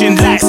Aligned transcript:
Russian 0.00 0.14
lights. 0.14 0.47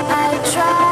I 0.00 0.40
guess 0.42 0.91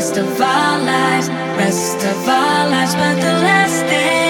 rest 0.00 0.16
of 0.16 0.40
our 0.40 0.78
lives, 0.78 1.28
rest 1.28 1.98
of 2.06 2.26
our 2.26 2.70
lives, 2.70 2.94
but 2.94 3.16
the 3.16 3.34
last 3.44 3.82
day. 3.82 4.29